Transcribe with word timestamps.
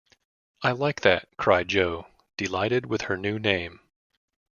"I 0.63 0.71
like 0.71 1.01
that," 1.01 1.29
cried 1.37 1.67
Jo, 1.67 2.07
delighted 2.35 2.87
with 2.87 3.03
her 3.03 3.17
new 3.17 3.37
name. 3.37 3.81